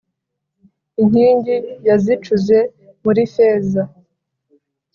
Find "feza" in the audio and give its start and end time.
3.33-3.83